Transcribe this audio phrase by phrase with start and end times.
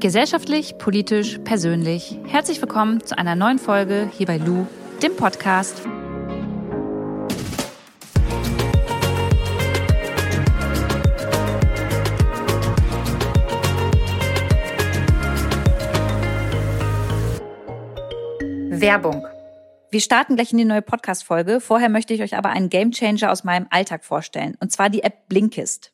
[0.00, 2.16] Gesellschaftlich, politisch, persönlich.
[2.24, 4.64] Herzlich willkommen zu einer neuen Folge hier bei Lou,
[5.02, 5.84] dem Podcast.
[18.70, 19.26] Werbung.
[19.90, 21.60] Wir starten gleich in die neue Podcast-Folge.
[21.60, 24.56] Vorher möchte ich euch aber einen Gamechanger aus meinem Alltag vorstellen.
[24.60, 25.92] Und zwar die App Blinkist.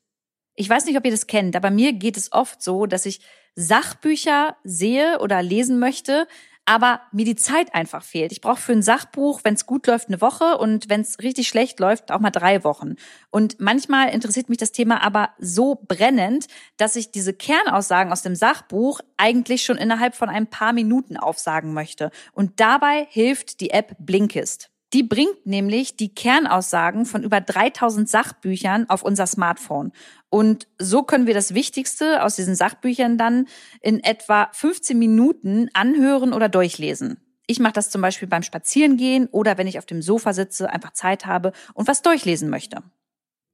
[0.56, 3.20] Ich weiß nicht, ob ihr das kennt, aber mir geht es oft so, dass ich
[3.56, 6.26] Sachbücher sehe oder lesen möchte,
[6.66, 8.32] aber mir die Zeit einfach fehlt.
[8.32, 11.48] Ich brauche für ein Sachbuch, wenn es gut läuft, eine Woche und wenn es richtig
[11.48, 12.94] schlecht läuft, auch mal drei Wochen.
[13.30, 18.34] Und manchmal interessiert mich das Thema aber so brennend, dass ich diese Kernaussagen aus dem
[18.34, 22.10] Sachbuch eigentlich schon innerhalb von ein paar Minuten aufsagen möchte.
[22.32, 24.70] Und dabei hilft die App Blinkist.
[24.94, 29.90] Die bringt nämlich die Kernaussagen von über 3000 Sachbüchern auf unser Smartphone.
[30.30, 33.48] Und so können wir das Wichtigste aus diesen Sachbüchern dann
[33.80, 37.18] in etwa 15 Minuten anhören oder durchlesen.
[37.48, 40.92] Ich mache das zum Beispiel beim Spazierengehen oder wenn ich auf dem Sofa sitze, einfach
[40.92, 42.84] Zeit habe und was durchlesen möchte.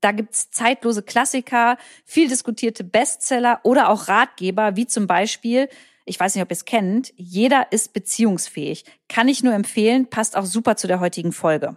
[0.02, 5.70] Da gibt's zeitlose Klassiker, viel diskutierte Bestseller oder auch Ratgeber, wie zum Beispiel
[6.04, 8.84] ich weiß nicht, ob ihr es kennt, jeder ist beziehungsfähig.
[9.08, 11.76] Kann ich nur empfehlen, passt auch super zu der heutigen Folge.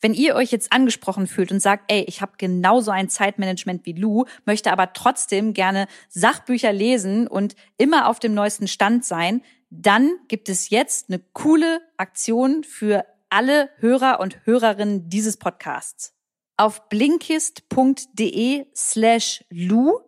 [0.00, 3.92] Wenn ihr euch jetzt angesprochen fühlt und sagt, ey, ich habe genauso ein Zeitmanagement wie
[3.92, 10.10] Lou, möchte aber trotzdem gerne Sachbücher lesen und immer auf dem neuesten Stand sein, dann
[10.28, 16.14] gibt es jetzt eine coole Aktion für alle Hörer und Hörerinnen dieses Podcasts.
[16.56, 20.00] Auf blinkist.de slash Lou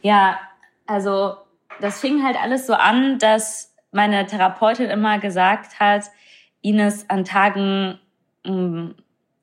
[0.02, 0.40] Ja,
[0.88, 1.36] also
[1.80, 6.06] das fing halt alles so an, dass meine Therapeutin immer gesagt hat,
[6.62, 8.00] Ines, an Tagen,
[8.44, 8.96] hm,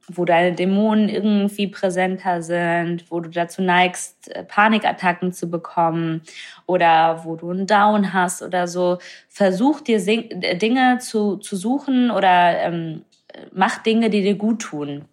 [0.08, 6.22] wo deine Dämonen irgendwie präsenter sind, wo du dazu neigst, äh, Panikattacken zu bekommen
[6.66, 12.58] oder wo du einen Down hast oder so, versuch dir Dinge zu, zu suchen oder
[12.60, 13.04] ähm,
[13.52, 15.04] mach Dinge, die dir gut tun.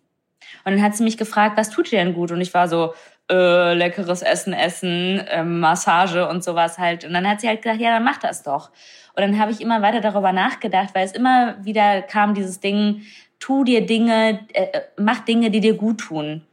[0.64, 2.32] Und dann hat sie mich gefragt, was tut dir denn gut?
[2.32, 2.94] Und ich war so,
[3.30, 7.06] äh, leckeres Essen, Essen, äh, Massage und sowas halt.
[7.06, 8.70] Und dann hat sie halt gesagt, ja, dann mach das doch.
[9.16, 13.02] Und dann habe ich immer weiter darüber nachgedacht, weil es immer wieder kam dieses Ding,
[13.40, 16.44] tu dir Dinge, äh, mach Dinge, die dir gut tun.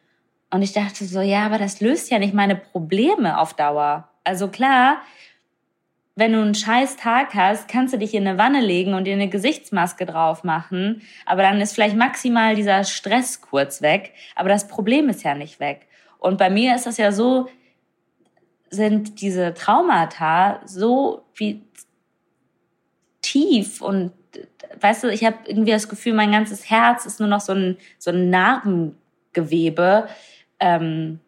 [0.50, 4.08] Und ich dachte so, ja, aber das löst ja nicht meine Probleme auf Dauer.
[4.24, 5.02] Also klar,
[6.14, 9.14] wenn du einen scheiß Tag hast, kannst du dich in eine Wanne legen und dir
[9.14, 11.02] eine Gesichtsmaske drauf machen.
[11.24, 14.12] Aber dann ist vielleicht maximal dieser Stress kurz weg.
[14.36, 15.88] Aber das Problem ist ja nicht weg.
[16.18, 17.48] Und bei mir ist das ja so,
[18.68, 21.62] sind diese Traumata so wie
[23.22, 24.12] tief und
[24.80, 27.76] weißt du, ich habe irgendwie das Gefühl, mein ganzes Herz ist nur noch so ein,
[27.98, 30.08] so ein Narbengewebe.
[30.58, 31.20] Ähm,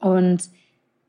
[0.00, 0.48] und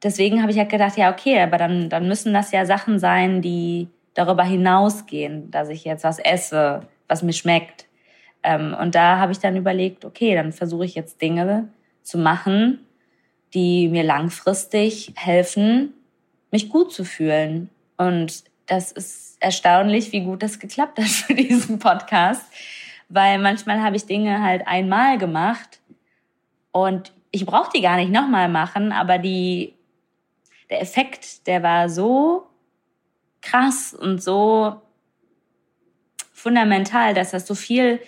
[0.04, 3.42] deswegen habe ich halt gedacht, ja, okay, aber dann, dann müssen das ja Sachen sein,
[3.42, 7.88] die darüber hinausgehen, dass ich jetzt was esse, was mir schmeckt.
[8.44, 11.69] Ähm, und da habe ich dann überlegt, okay, dann versuche ich jetzt Dinge
[12.01, 12.86] zu machen,
[13.54, 15.94] die mir langfristig helfen,
[16.52, 17.69] mich gut zu fühlen.
[17.98, 22.44] Und das ist erstaunlich, wie gut das geklappt hat für diesen Podcast,
[23.10, 25.80] weil manchmal habe ich Dinge halt einmal gemacht
[26.72, 29.74] und ich brauche die gar nicht nochmal machen, aber die,
[30.69, 32.48] der Effekt, der war so
[33.42, 34.81] krass und so
[36.33, 38.00] fundamental, dass das so viel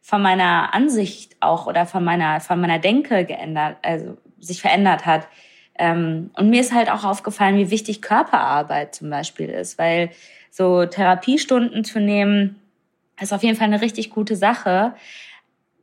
[0.00, 5.28] von meiner Ansicht auch oder von meiner, von meiner Denke geändert, also sich verändert hat.
[5.78, 10.10] Ähm, und mir ist halt auch aufgefallen, wie wichtig Körperarbeit zum Beispiel ist, weil
[10.50, 12.60] so Therapiestunden zu nehmen,
[13.20, 14.94] ist auf jeden Fall eine richtig gute Sache.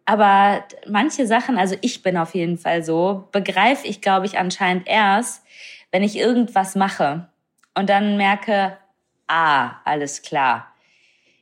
[0.05, 4.87] Aber manche Sachen, also ich bin auf jeden Fall so, begreife ich, glaube ich, anscheinend
[4.87, 5.43] erst,
[5.91, 7.29] wenn ich irgendwas mache
[7.73, 8.77] und dann merke,
[9.27, 10.71] ah, alles klar.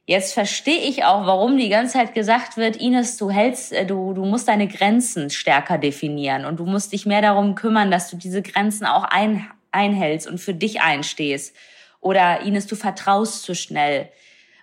[0.06, 4.14] Jetzt verstehe ich auch, warum die ganze Zeit gesagt wird, Ines, du hältst, äh, du,
[4.14, 8.18] du musst deine Grenzen stärker definieren und du musst dich mehr darum kümmern, dass du
[8.18, 11.56] diese Grenzen auch ein, einhältst und für dich einstehst.
[12.02, 14.10] Oder Ines, du vertraust zu schnell.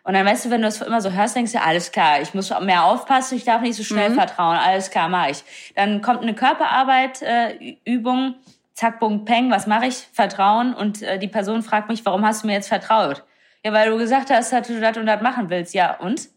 [0.05, 2.35] Und dann weißt du, wenn du das immer so hörst, denkst du, alles klar, ich
[2.35, 4.15] muss mehr aufpassen, ich darf nicht so schnell mhm.
[4.15, 5.43] vertrauen, alles klar, mach ich.
[5.75, 8.35] Dann kommt eine Körperarbeit, äh, Übung,
[8.81, 10.09] zack, bung, peng, was mache ich?
[10.13, 10.73] Vertrauen.
[10.73, 13.25] Und äh, die Person fragt mich, warum hast du mir jetzt vertraut?
[13.63, 15.75] Ja, weil du gesagt hast, dass du das und das machen willst.
[15.75, 16.29] Ja, und?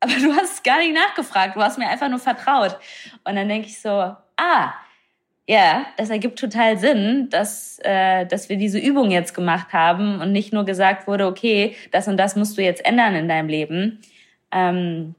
[0.00, 2.78] Aber du hast gar nicht nachgefragt, du hast mir einfach nur vertraut.
[3.24, 4.72] Und dann denke ich so, ah,
[5.48, 10.30] ja, das ergibt total Sinn, dass, äh, dass wir diese Übung jetzt gemacht haben und
[10.30, 14.00] nicht nur gesagt wurde, okay, das und das musst du jetzt ändern in deinem Leben.
[14.52, 15.16] Ähm,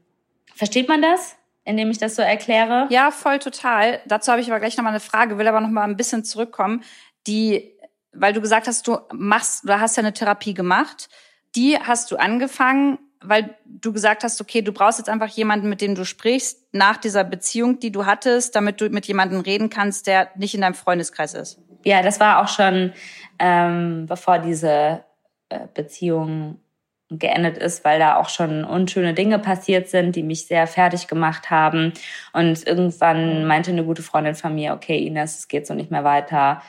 [0.54, 2.86] versteht man das, indem ich das so erkläre?
[2.90, 4.00] Ja, voll total.
[4.06, 6.82] Dazu habe ich aber gleich nochmal eine Frage, will aber nochmal ein bisschen zurückkommen.
[7.26, 7.72] Die,
[8.12, 11.08] weil du gesagt hast, du machst, du hast ja eine Therapie gemacht.
[11.56, 15.80] Die hast du angefangen weil du gesagt hast, okay, du brauchst jetzt einfach jemanden, mit
[15.80, 20.06] dem du sprichst, nach dieser Beziehung, die du hattest, damit du mit jemandem reden kannst,
[20.06, 21.58] der nicht in deinem Freundeskreis ist.
[21.84, 22.92] Ja, das war auch schon,
[23.38, 25.04] ähm, bevor diese
[25.48, 26.60] äh, Beziehung
[27.10, 31.50] geendet ist, weil da auch schon unschöne Dinge passiert sind, die mich sehr fertig gemacht
[31.50, 31.92] haben.
[32.32, 36.04] Und irgendwann meinte eine gute Freundin von mir, okay, Ines, es geht so nicht mehr
[36.04, 36.62] weiter.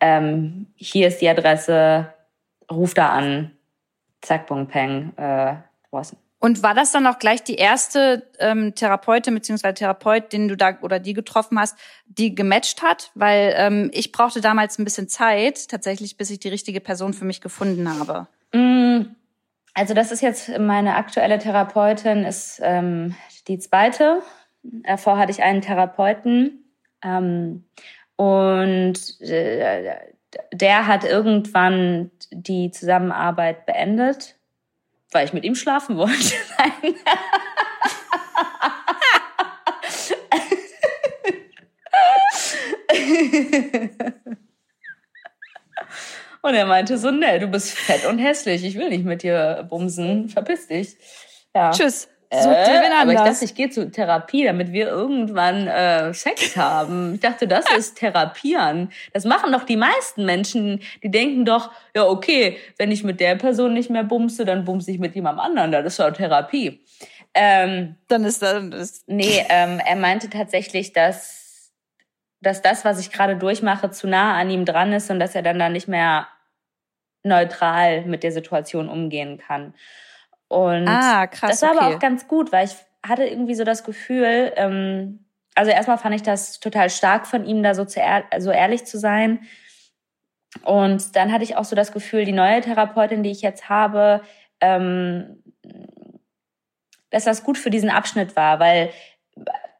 [0.00, 2.12] Ähm, hier ist die Adresse,
[2.70, 3.52] ruf da an.
[4.20, 5.12] Zack, bung, peng.
[5.16, 5.56] Äh,
[5.92, 6.18] Rossen.
[6.44, 9.72] Und war das dann auch gleich die erste ähm, Therapeutin bzw.
[9.72, 13.12] Therapeut, den du da oder die getroffen hast, die gematcht hat?
[13.14, 17.24] Weil ähm, ich brauchte damals ein bisschen Zeit, tatsächlich, bis ich die richtige Person für
[17.24, 18.26] mich gefunden habe.
[18.52, 19.14] Mm,
[19.74, 23.14] also das ist jetzt meine aktuelle Therapeutin, ist ähm,
[23.48, 24.22] die zweite.
[24.62, 26.64] Davor hatte ich einen Therapeuten
[27.02, 27.64] ähm,
[28.16, 29.96] und äh,
[30.52, 34.36] der hat irgendwann die Zusammenarbeit beendet
[35.14, 36.34] weil ich mit ihm schlafen wollte.
[46.44, 49.66] Und er meinte so, ne, du bist fett und hässlich, ich will nicht mit dir
[49.66, 50.94] bumsen, verpiss dich.
[51.56, 51.70] Ja.
[51.70, 52.06] Tschüss.
[52.30, 56.12] Such dir wen äh, aber ich dachte, ich gehe zur Therapie, damit wir irgendwann äh,
[56.12, 57.14] Sex haben.
[57.14, 58.92] Ich dachte, das ist Therapieren.
[59.14, 60.82] Das machen doch die meisten Menschen.
[61.02, 64.90] Die denken doch, ja okay, wenn ich mit der Person nicht mehr bumse, dann bumse
[64.90, 65.72] ich mit jemandem anderen.
[65.72, 66.84] Das ist doch Therapie.
[67.32, 69.04] Ähm, dann ist das.
[69.06, 71.72] Nee, ähm, er meinte tatsächlich, dass,
[72.42, 75.42] dass das, was ich gerade durchmache, zu nah an ihm dran ist und dass er
[75.42, 76.26] dann da nicht mehr
[77.24, 79.74] neutral mit der Situation umgehen kann.
[80.48, 81.78] Und ah, krass, das war okay.
[81.80, 86.14] aber auch ganz gut, weil ich hatte irgendwie so das Gefühl, ähm, also erstmal fand
[86.14, 88.00] ich das total stark von ihm, da so, zu
[88.38, 89.40] so ehrlich zu sein.
[90.62, 94.22] Und dann hatte ich auch so das Gefühl, die neue Therapeutin, die ich jetzt habe,
[94.60, 95.42] ähm,
[97.10, 98.90] dass das gut für diesen Abschnitt war, weil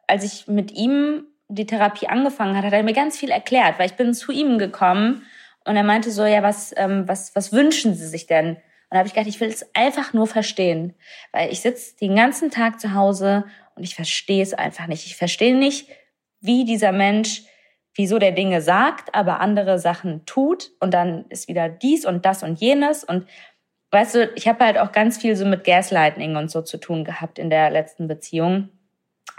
[0.07, 3.87] als ich mit ihm die Therapie angefangen hat, hat er mir ganz viel erklärt, weil
[3.87, 5.23] ich bin zu ihm gekommen
[5.65, 8.57] und er meinte so, ja, was, ähm, was, was wünschen Sie sich denn?
[8.95, 10.95] da habe ich gedacht, ich will es einfach nur verstehen.
[11.33, 13.45] Weil ich sitze den ganzen Tag zu Hause
[13.75, 15.05] und ich verstehe es einfach nicht.
[15.07, 15.89] Ich verstehe nicht,
[16.41, 17.43] wie dieser Mensch,
[17.97, 20.71] wieso der Dinge sagt, aber andere Sachen tut.
[20.79, 23.03] Und dann ist wieder dies und das und jenes.
[23.03, 23.27] Und
[23.91, 27.05] weißt du, ich habe halt auch ganz viel so mit Gaslighting und so zu tun
[27.05, 28.69] gehabt in der letzten Beziehung.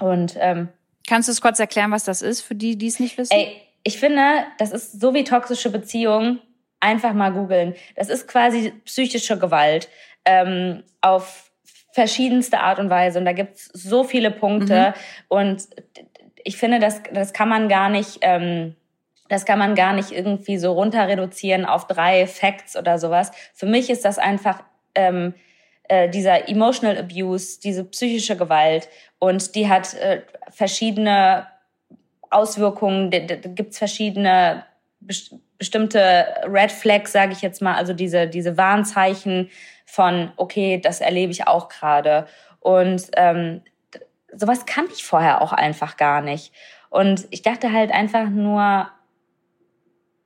[0.01, 0.67] Und ähm,
[1.07, 3.31] kannst du es kurz erklären, was das ist, für die, die es nicht wissen?
[3.33, 6.41] Ey, ich finde, das ist so wie toxische Beziehungen
[6.85, 7.73] Einfach mal googeln.
[7.95, 9.89] Das ist quasi psychische Gewalt
[10.23, 11.51] ähm, auf
[11.93, 13.17] verschiedenste Art und Weise.
[13.17, 14.89] Und da gibt's so viele Punkte.
[14.89, 14.93] Mhm.
[15.29, 15.67] Und
[16.43, 18.19] ich finde, das, das kann man gar nicht.
[18.21, 18.75] Ähm,
[19.29, 23.31] das kann man gar nicht irgendwie so runter reduzieren auf drei Facts oder sowas.
[23.55, 24.61] Für mich ist das einfach
[24.93, 25.33] ähm,
[25.87, 28.87] äh, dieser Emotional Abuse, diese psychische Gewalt
[29.17, 31.47] und die hat äh, verschiedene
[32.35, 34.65] Auswirkungen, da, da gibt's verschiedene
[34.99, 39.49] bestimmte Red Flags, sage ich jetzt mal, also diese, diese Warnzeichen
[39.85, 42.27] von, okay, das erlebe ich auch gerade.
[42.59, 43.61] Und ähm,
[44.33, 46.51] sowas kannte ich vorher auch einfach gar nicht.
[46.89, 48.89] Und ich dachte halt einfach nur,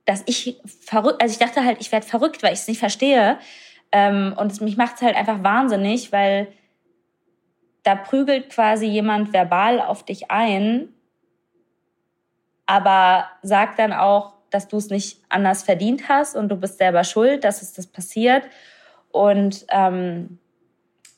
[0.06, 3.38] dass ich verrückt, also ich dachte halt, ich werde verrückt, weil ich es nicht verstehe.
[3.92, 6.48] Ähm, und es, mich macht es halt einfach wahnsinnig, weil
[7.84, 10.89] da prügelt quasi jemand verbal auf dich ein,
[12.70, 17.04] aber sagt dann auch, dass du es nicht anders verdient hast und du bist selber
[17.04, 18.44] schuld, dass es das passiert.
[19.10, 20.38] Und, ähm,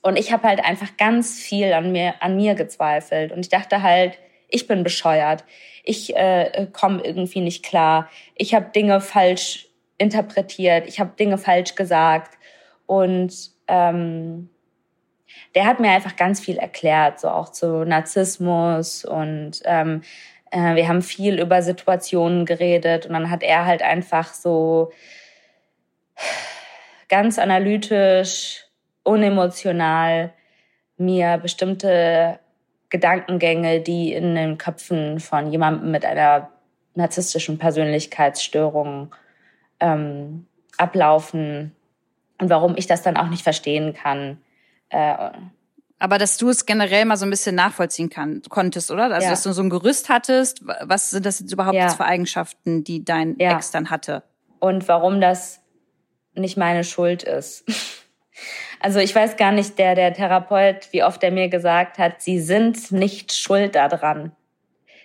[0.01, 3.33] und ich habe halt einfach ganz viel an mir, an mir gezweifelt.
[3.33, 4.17] Und ich dachte halt,
[4.47, 5.43] ich bin bescheuert.
[5.83, 8.09] Ich äh, komme irgendwie nicht klar.
[8.35, 9.67] Ich habe Dinge falsch
[9.97, 10.87] interpretiert.
[10.87, 12.37] Ich habe Dinge falsch gesagt.
[12.85, 14.49] Und ähm,
[15.53, 20.01] der hat mir einfach ganz viel erklärt, so auch zu Narzissmus und ähm,
[20.51, 24.91] äh, wir haben viel über Situationen geredet und dann hat er halt einfach so
[27.09, 28.65] ganz analytisch,
[29.03, 30.33] unemotional
[30.97, 32.39] mir bestimmte
[32.89, 36.49] Gedankengänge, die in den Köpfen von jemandem mit einer
[36.93, 39.15] narzisstischen Persönlichkeitsstörung
[39.79, 40.45] ähm,
[40.77, 41.75] ablaufen
[42.39, 44.41] und warum ich das dann auch nicht verstehen kann.
[44.89, 45.31] Äh,
[46.01, 49.03] aber dass du es generell mal so ein bisschen nachvollziehen kann, konntest, oder?
[49.03, 49.29] Also, ja.
[49.29, 50.61] dass du so ein Gerüst hattest.
[50.81, 51.89] Was sind das jetzt überhaupt ja.
[51.89, 53.55] für Eigenschaften, die dein ja.
[53.55, 54.23] Ex dann hatte?
[54.59, 55.61] Und warum das
[56.33, 57.65] nicht meine Schuld ist.
[58.83, 62.39] Also ich weiß gar nicht, der, der Therapeut, wie oft er mir gesagt hat, sie
[62.39, 64.31] sind nicht schuld daran.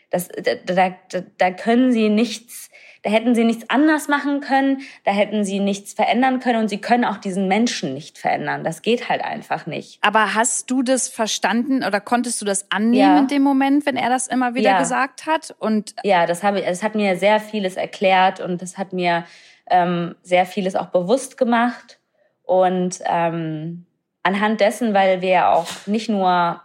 [0.09, 0.95] Das, da, da,
[1.37, 2.71] da können sie nichts
[3.07, 6.81] da hätten sie nichts anders machen können, da hätten sie nichts verändern können und sie
[6.81, 8.65] können auch diesen Menschen nicht verändern.
[8.65, 10.01] Das geht halt einfach nicht.
[10.03, 13.17] Aber hast du das verstanden oder konntest du das annehmen ja.
[13.17, 14.79] in dem Moment, wenn er das immer wieder ja.
[14.81, 15.55] gesagt hat?
[15.61, 19.23] Und ja, das habe ich, es hat mir sehr vieles erklärt und das hat mir
[19.71, 22.01] ähm, sehr vieles auch bewusst gemacht
[22.43, 23.87] und ähm,
[24.25, 26.61] anhand dessen, weil wir ja auch nicht nur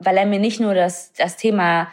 [0.00, 1.86] weil er mir nicht nur das, das Thema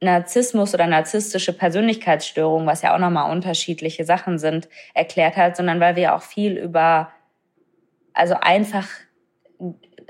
[0.00, 5.96] Narzissmus oder narzisstische Persönlichkeitsstörung, was ja auch nochmal unterschiedliche Sachen sind, erklärt hat, sondern weil
[5.96, 7.10] wir auch viel über,
[8.12, 8.88] also einfach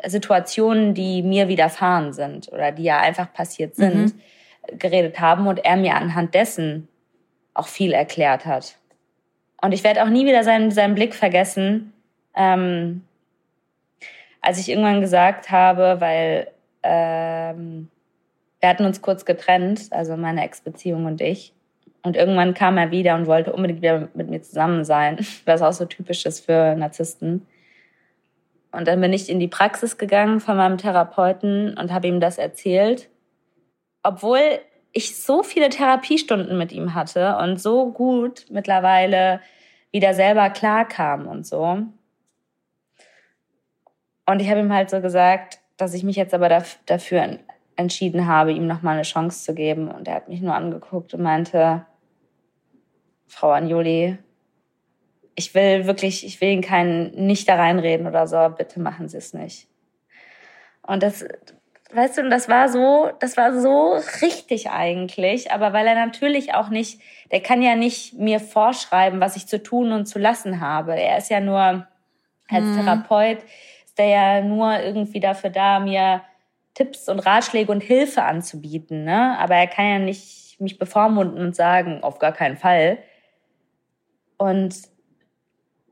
[0.05, 4.79] Situationen, die mir widerfahren sind oder die ja einfach passiert sind, mhm.
[4.79, 6.89] geredet haben und er mir anhand dessen
[7.55, 8.77] auch viel erklärt hat.
[9.63, 11.93] Und ich werde auch nie wieder seinen, seinen Blick vergessen,
[12.35, 13.03] ähm,
[14.43, 16.49] als ich irgendwann gesagt habe, weil
[16.83, 17.89] ähm,
[18.61, 21.53] wir hatten uns kurz getrennt, also meine Ex-Beziehung und ich.
[22.03, 25.73] Und irgendwann kam er wieder und wollte unbedingt wieder mit mir zusammen sein, was auch
[25.73, 27.47] so typisch ist für Narzissten.
[28.73, 32.39] Und dann bin ich in die Praxis gegangen von meinem Therapeuten und habe ihm das
[32.39, 33.09] erzählt.
[34.03, 34.41] Obwohl
[34.93, 39.41] ich so viele Therapiestunden mit ihm hatte und so gut mittlerweile
[39.93, 41.83] wieder selber klarkam und so.
[44.27, 47.39] Und ich habe ihm halt so gesagt, dass ich mich jetzt aber dafür
[47.77, 49.89] entschieden habe, ihm nochmal eine Chance zu geben.
[49.89, 51.87] Und er hat mich nur angeguckt und meinte,
[53.27, 54.19] Frau Anjoli,
[55.35, 59.19] ich will wirklich, ich will Ihnen keinen nicht da reinreden oder so, bitte machen Sie
[59.19, 59.69] es nicht.
[60.83, 61.27] Und das,
[61.93, 66.71] weißt du, das war so, das war so richtig eigentlich, aber weil er natürlich auch
[66.71, 70.95] nicht, der kann ja nicht mir vorschreiben, was ich zu tun und zu lassen habe.
[70.95, 71.87] Er ist ja nur
[72.49, 72.77] als mhm.
[72.77, 73.39] Therapeut,
[73.85, 76.23] ist der ja nur irgendwie dafür da, mir
[76.77, 79.05] Tipps und Ratschläge und Hilfe anzubieten.
[79.05, 79.37] Ne?
[79.39, 82.99] Aber er kann ja nicht mich bevormunden und sagen, auf gar keinen Fall.
[84.37, 84.77] Und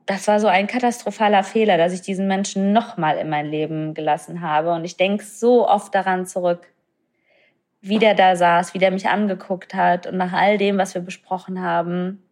[0.05, 4.41] das war so ein katastrophaler Fehler, dass ich diesen Menschen nochmal in mein Leben gelassen
[4.41, 4.73] habe.
[4.73, 6.67] Und ich denke so oft daran zurück,
[7.81, 11.01] wie der da saß, wie der mich angeguckt hat und nach all dem, was wir
[11.01, 12.23] besprochen haben.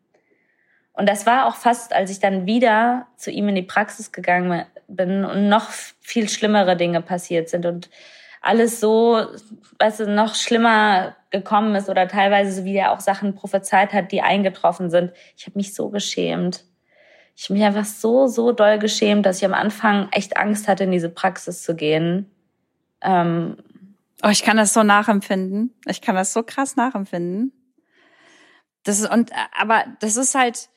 [0.94, 4.66] Und das war auch fast, als ich dann wieder zu ihm in die Praxis gegangen
[4.88, 7.90] bin und noch viel schlimmere Dinge passiert sind und
[8.44, 9.26] alles so,
[9.80, 14.22] weißt du, noch schlimmer gekommen ist oder teilweise wie er auch Sachen prophezeit hat, die
[14.22, 15.12] eingetroffen sind.
[15.36, 16.66] Ich habe mich so geschämt.
[17.36, 20.84] Ich habe mich einfach so, so doll geschämt, dass ich am Anfang echt Angst hatte,
[20.84, 22.30] in diese Praxis zu gehen.
[23.02, 23.58] Ähm,
[24.22, 25.74] oh, ich kann das so nachempfinden.
[25.88, 27.54] Ich kann das so krass nachempfinden.
[28.84, 30.70] Das ist, und, aber das ist halt,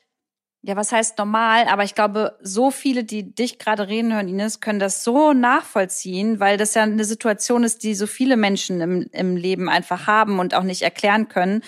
[0.67, 1.67] ja, was heißt normal?
[1.69, 6.41] Aber ich glaube, so viele, die dich gerade reden hören, Ines, können das so nachvollziehen,
[6.41, 10.39] weil das ja eine Situation ist, die so viele Menschen im, im Leben einfach haben
[10.39, 11.61] und auch nicht erklären können.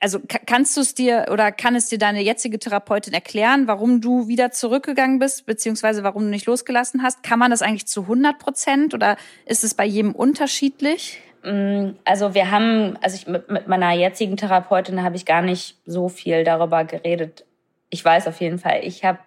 [0.00, 4.26] also kannst du es dir oder kann es dir deine jetzige Therapeutin erklären, warum du
[4.26, 7.22] wieder zurückgegangen bist, beziehungsweise warum du nicht losgelassen hast?
[7.22, 11.20] Kann man das eigentlich zu 100 Prozent oder ist es bei jedem unterschiedlich?
[11.44, 15.76] Mm, also wir haben, also ich, mit, mit meiner jetzigen Therapeutin habe ich gar nicht
[15.84, 17.44] so viel darüber geredet.
[17.90, 19.18] Ich weiß auf jeden Fall, ich habe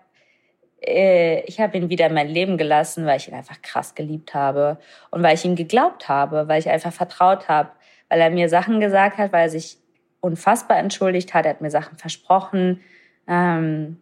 [0.82, 4.34] äh, ich habe ihn wieder in mein Leben gelassen, weil ich ihn einfach krass geliebt
[4.34, 4.78] habe
[5.12, 7.72] und weil ich ihm geglaubt habe, weil ich einfach vertraut habe,
[8.10, 9.78] weil er mir Sachen gesagt hat, weil er sich
[10.20, 12.82] unfassbar entschuldigt hat, er hat mir Sachen versprochen.
[13.28, 13.98] Ähm,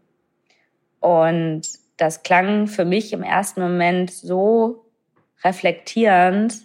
[0.99, 1.61] und
[1.97, 4.85] das klang für mich im ersten Moment so
[5.43, 6.55] reflektierend,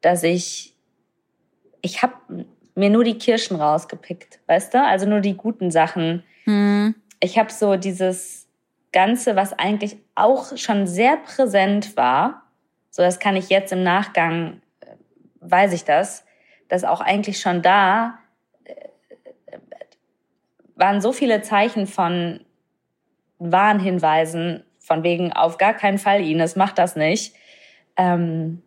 [0.00, 0.74] dass ich,
[1.82, 2.46] ich habe
[2.76, 4.82] mir nur die Kirschen rausgepickt, weißt du?
[4.82, 6.22] Also nur die guten Sachen.
[6.44, 6.94] Mhm.
[7.20, 8.46] Ich habe so dieses
[8.92, 12.42] Ganze, was eigentlich auch schon sehr präsent war,
[12.90, 14.86] so das kann ich jetzt im Nachgang, äh,
[15.40, 16.24] weiß ich das,
[16.68, 18.18] dass auch eigentlich schon da
[20.76, 22.40] waren so viele Zeichen von
[23.38, 27.34] Warnhinweisen, von wegen auf gar keinen Fall, Ines, mach das nicht.
[27.96, 28.62] Ähm,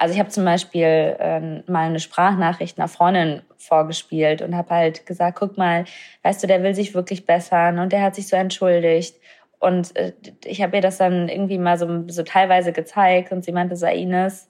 [0.00, 5.04] also ich habe zum Beispiel ähm, mal eine Sprachnachricht einer Freundin vorgespielt und habe halt
[5.04, 5.84] gesagt, guck mal,
[6.22, 9.14] weißt du, der will sich wirklich bessern und der hat sich so entschuldigt.
[9.58, 10.14] Und äh,
[10.46, 13.84] ich habe ihr das dann irgendwie mal so, so teilweise gezeigt und sie meinte so,
[13.84, 14.48] Ines,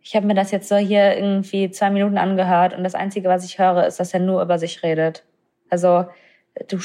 [0.00, 3.44] ich habe mir das jetzt so hier irgendwie zwei Minuten angehört und das Einzige, was
[3.44, 5.22] ich höre, ist, dass er nur über sich redet.
[5.68, 6.06] Also
[6.68, 6.78] du,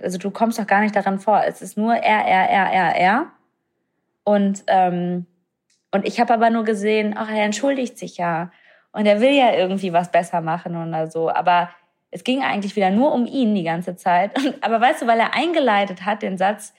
[0.00, 1.42] also du kommst doch gar nicht daran vor.
[1.44, 3.26] Es ist nur er, er, er, er, er.
[4.22, 5.26] Und, ähm,
[5.92, 8.50] und ich habe aber nur gesehen, ach, er entschuldigt sich ja.
[8.92, 11.30] Und er will ja irgendwie was besser machen oder so.
[11.30, 11.70] Aber
[12.10, 14.36] es ging eigentlich wieder nur um ihn die ganze Zeit.
[14.38, 16.74] Und, aber weißt du, weil er eingeleitet hat, den Satz,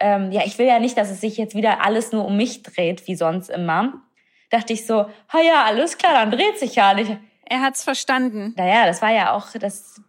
[0.00, 2.62] ähm, ja, ich will ja nicht, dass es sich jetzt wieder alles nur um mich
[2.62, 4.02] dreht, wie sonst immer
[4.50, 7.16] dachte ich so, ha ja, alles klar, dann dreht sich ja nicht.
[7.44, 8.54] Er hat's verstanden.
[8.56, 10.00] Naja, das war ja auch, das,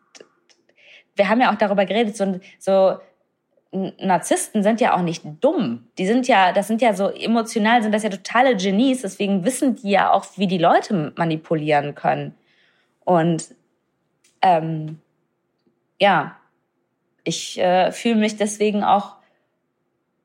[1.15, 2.97] wir haben ja auch darüber geredet, so, so
[3.71, 5.87] Narzissten sind ja auch nicht dumm.
[5.97, 9.01] Die sind ja, das sind ja so emotional, sind das ja totale Genies.
[9.01, 12.33] Deswegen wissen die ja auch, wie die Leute manipulieren können.
[13.05, 13.53] Und
[14.41, 14.99] ähm,
[15.99, 16.35] ja,
[17.23, 19.17] ich äh, fühle mich deswegen auch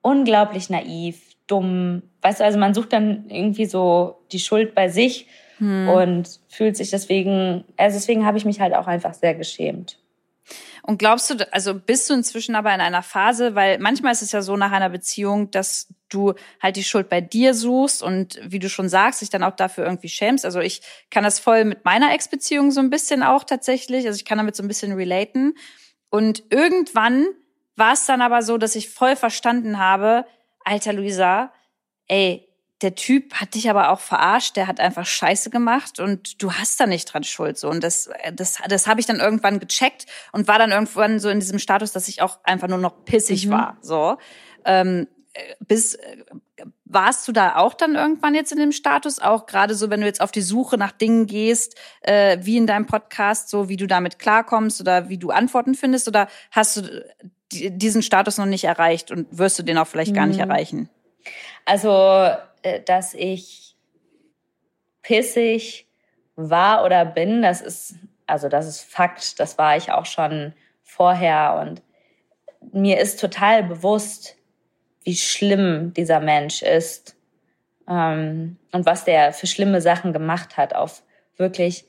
[0.01, 2.03] unglaublich naiv, dumm.
[2.23, 5.27] Weißt du, also man sucht dann irgendwie so die Schuld bei sich
[5.59, 5.89] hm.
[5.89, 9.99] und fühlt sich deswegen, also deswegen habe ich mich halt auch einfach sehr geschämt.
[10.87, 14.33] Und glaubst du, also bist du inzwischen aber in einer Phase, weil manchmal ist es
[14.33, 18.59] ja so nach einer Beziehung, dass du halt die Schuld bei dir suchst und wie
[18.59, 20.45] du schon sagst, dich dann auch dafür irgendwie schämst.
[20.45, 24.27] Also ich kann das voll mit meiner Ex-Beziehung so ein bisschen auch tatsächlich, also ich
[24.27, 25.55] kann damit so ein bisschen relaten.
[26.11, 27.29] Und irgendwann
[27.77, 30.27] war es dann aber so, dass ich voll verstanden habe,
[30.67, 31.51] alter Luisa,
[32.09, 32.44] ey,
[32.83, 36.79] der Typ hat dich aber auch verarscht, der hat einfach Scheiße gemacht und du hast
[36.81, 40.49] da nicht dran Schuld so und das das das habe ich dann irgendwann gecheckt und
[40.49, 43.51] war dann irgendwann so in diesem Status, dass ich auch einfach nur noch pissig mhm.
[43.51, 44.17] war, so.
[44.65, 45.09] Ähm,
[45.67, 45.99] bis
[46.85, 50.07] warst du da auch dann irgendwann jetzt in dem Status auch gerade so wenn du
[50.07, 53.89] jetzt auf die Suche nach Dingen gehst äh, wie in deinem Podcast so wie du
[53.89, 57.05] damit klarkommst oder wie du Antworten findest oder hast du
[57.53, 60.51] diesen Status noch nicht erreicht und wirst du den auch vielleicht gar nicht mhm.
[60.51, 60.91] erreichen?
[61.65, 62.37] Also, äh,
[62.87, 63.77] dass ich
[65.03, 65.87] pissig
[66.37, 67.95] war oder bin, das ist,
[68.27, 69.39] also das ist Fakt.
[69.39, 71.83] Das war ich auch schon vorher und
[72.73, 74.37] mir ist total bewusst,
[75.05, 77.17] wie schlimm dieser Mensch ist
[77.89, 81.03] ähm, und was der für schlimme Sachen gemacht hat auf
[81.37, 81.85] wirklich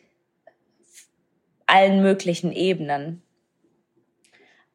[1.66, 3.22] allen möglichen Ebenen.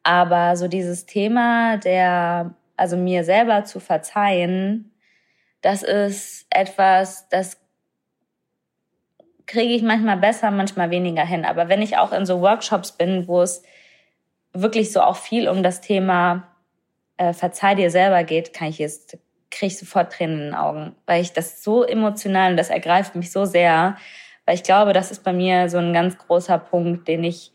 [0.03, 4.90] Aber so dieses Thema der, also mir selber zu verzeihen,
[5.61, 7.57] das ist etwas, das
[9.45, 11.45] kriege ich manchmal besser, manchmal weniger hin.
[11.45, 13.63] Aber wenn ich auch in so Workshops bin, wo es
[14.53, 16.47] wirklich so auch viel um das Thema
[17.17, 19.17] äh, Verzeih dir selber geht, kann ich jetzt,
[19.49, 23.15] kriege ich sofort Tränen in den Augen, weil ich das so emotional und das ergreift
[23.15, 23.97] mich so sehr,
[24.45, 27.51] weil ich glaube, das ist bei mir so ein ganz großer Punkt, den ich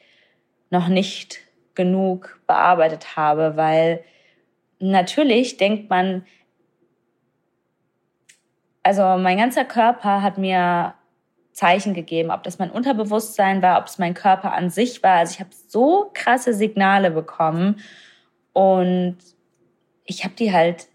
[0.71, 1.41] noch nicht
[1.75, 4.05] genug bearbeitet habe, weil
[4.79, 6.25] natürlich denkt man,
[8.87, 10.95] also mein ganzer Körper hat mir
[11.53, 15.19] Zeichen gegeben, ob das mein Unterbewusstsein war, ob es mein Körper an sich war.
[15.19, 17.81] Also ich habe so krasse Signale bekommen
[18.53, 19.17] und
[20.05, 20.87] ich habe die halt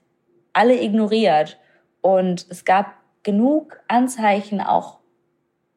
[0.53, 1.59] alle ignoriert.
[2.01, 4.99] Und es gab genug Anzeichen auch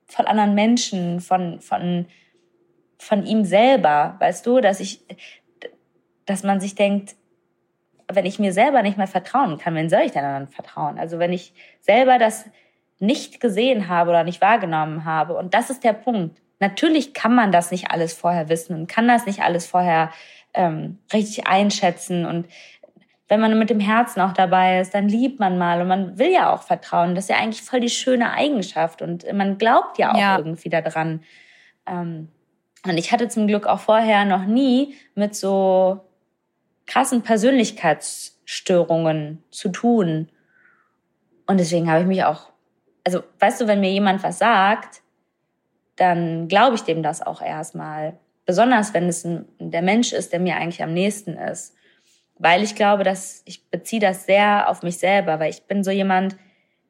[0.07, 2.07] von anderen Menschen, von, von
[3.05, 5.01] von ihm selber, weißt du, dass ich,
[6.27, 7.17] dass man sich denkt,
[8.13, 10.99] wenn ich mir selber nicht mehr vertrauen kann, wen soll ich denn dann vertrauen?
[10.99, 12.47] Also wenn ich selber das
[12.99, 16.41] nicht gesehen habe oder nicht wahrgenommen habe, und das ist der Punkt.
[16.61, 20.11] natürlich kann man das nicht alles vorher wissen und kann das nicht alles vorher
[20.55, 22.25] ähm, richtig einschätzen.
[22.25, 22.47] Und
[23.29, 26.31] wenn man mit dem Herzen auch dabei ist, dann liebt man mal und man will
[26.31, 27.15] ja auch vertrauen.
[27.15, 30.39] Das ist ja eigentlich voll die schöne Eigenschaft und man glaubt ja auch ja.
[30.39, 31.23] irgendwie daran.
[31.87, 32.29] Ähm,
[32.87, 36.01] und ich hatte zum Glück auch vorher noch nie mit so
[36.87, 40.31] krassen Persönlichkeitsstörungen zu tun.
[41.47, 42.51] Und deswegen habe ich mich auch,
[43.05, 45.03] also weißt du, wenn mir jemand was sagt,
[45.97, 48.19] dann glaube ich dem das auch erstmal.
[48.47, 51.75] Besonders wenn es ein, der Mensch ist, der mir eigentlich am nächsten ist.
[52.37, 55.91] Weil ich glaube, dass ich beziehe das sehr auf mich selber, weil ich bin so
[55.91, 56.37] jemand,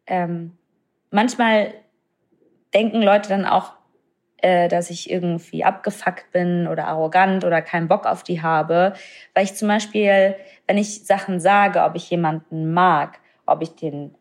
[0.06, 0.56] ähm,
[1.10, 1.74] manchmal
[2.72, 3.72] denken Leute dann auch,
[4.38, 8.94] äh, dass ich irgendwie abgefuckt bin oder arrogant oder keinen Bock auf die habe.
[9.34, 14.14] Weil ich zum Beispiel, wenn ich Sachen sage, ob ich jemanden mag, ob ich den,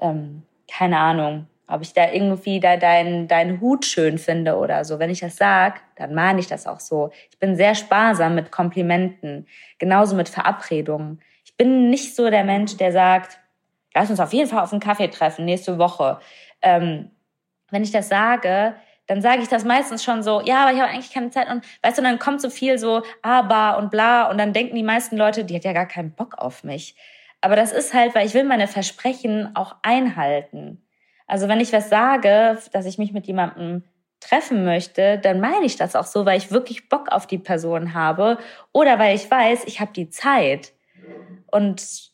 [0.00, 4.98] ähm, keine Ahnung, ob ich da irgendwie da deinen dein Hut schön finde oder so.
[4.98, 7.10] Wenn ich das sag, dann meine ich das auch so.
[7.30, 9.46] Ich bin sehr sparsam mit Komplimenten,
[9.78, 11.20] genauso mit Verabredungen.
[11.44, 13.38] Ich bin nicht so der Mensch, der sagt,
[13.94, 16.18] lass uns auf jeden Fall auf einen Kaffee treffen nächste Woche.
[16.60, 17.10] Ähm,
[17.70, 18.74] wenn ich das sage,
[19.10, 21.64] dann sage ich das meistens schon so, ja, aber ich habe eigentlich keine Zeit und
[21.82, 25.16] weißt du, dann kommt so viel so aber und bla und dann denken die meisten
[25.16, 26.94] Leute, die hat ja gar keinen Bock auf mich.
[27.40, 30.86] Aber das ist halt, weil ich will meine Versprechen auch einhalten.
[31.26, 33.82] Also wenn ich was sage, dass ich mich mit jemandem
[34.20, 37.94] treffen möchte, dann meine ich das auch so, weil ich wirklich Bock auf die Person
[37.94, 38.38] habe
[38.70, 40.72] oder weil ich weiß, ich habe die Zeit.
[41.50, 42.12] Und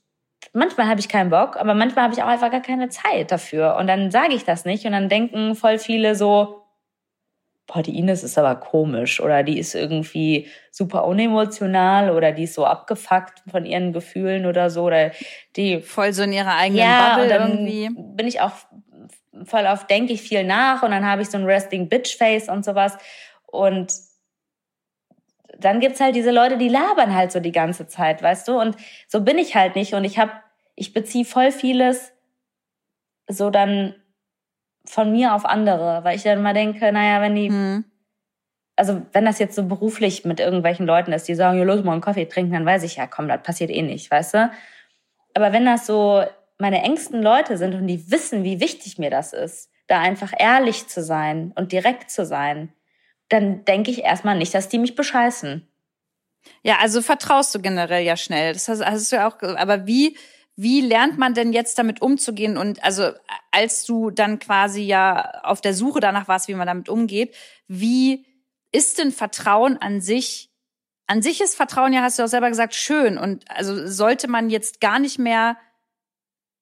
[0.55, 3.77] manchmal habe ich keinen Bock, aber manchmal habe ich auch einfach gar keine Zeit dafür.
[3.77, 6.63] Und dann sage ich das nicht und dann denken voll viele so,
[7.67, 12.55] boah, die Ines ist aber komisch oder die ist irgendwie super unemotional oder die ist
[12.55, 15.11] so abgefuckt von ihren Gefühlen oder so oder
[15.57, 17.89] die voll so in ihrer eigenen ja, Bubble irgendwie.
[17.91, 18.53] Bin ich auch
[19.45, 22.49] voll auf denke ich viel nach und dann habe ich so ein Resting Bitch Face
[22.49, 22.97] und sowas
[23.47, 23.93] und
[25.59, 28.61] dann gibt's halt diese Leute, die labern halt so die ganze Zeit, weißt du?
[28.61, 28.77] Und
[29.09, 30.33] so bin ich halt nicht und ich habe
[30.75, 32.13] ich beziehe voll vieles
[33.29, 33.95] so dann
[34.87, 37.85] von mir auf andere, weil ich dann immer denke, naja, wenn die, mhm.
[38.77, 41.93] also wenn das jetzt so beruflich mit irgendwelchen Leuten ist, die sagen, ja, los mal
[41.93, 44.51] einen Kaffee trinken, dann weiß ich ja, komm, das passiert eh nicht, weißt du?
[45.35, 46.25] Aber wenn das so
[46.59, 50.89] meine engsten Leute sind und die wissen, wie wichtig mir das ist, da einfach ehrlich
[50.89, 52.73] zu sein und direkt zu sein,
[53.29, 55.67] dann denke ich erstmal nicht, dass die mich bescheißen.
[56.63, 58.53] Ja, also vertraust du generell ja schnell.
[58.53, 60.17] Das hast, hast du ja auch, aber wie,
[60.57, 62.57] wie lernt man denn jetzt damit umzugehen?
[62.57, 63.11] Und also
[63.51, 67.35] als du dann quasi ja auf der Suche danach warst, wie man damit umgeht,
[67.69, 68.25] wie
[68.73, 70.51] ist denn Vertrauen an sich?
[71.07, 73.19] An sich ist Vertrauen ja, hast du auch selber gesagt, schön.
[73.19, 75.57] Und also sollte man jetzt gar nicht mehr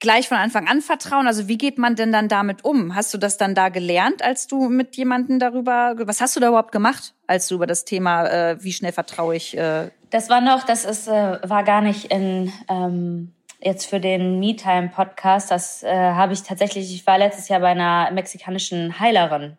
[0.01, 1.27] gleich von Anfang an vertrauen?
[1.27, 2.95] Also wie geht man denn dann damit um?
[2.95, 6.49] Hast du das dann da gelernt, als du mit jemandem darüber, was hast du da
[6.49, 9.57] überhaupt gemacht, als du über das Thema, äh, wie schnell vertraue ich?
[9.57, 13.34] Äh das war noch, das ist, äh, war gar nicht in, ähm,
[13.65, 15.51] jetzt für den MeTime-Podcast.
[15.51, 19.57] Das äh, habe ich tatsächlich, ich war letztes Jahr bei einer mexikanischen Heilerin.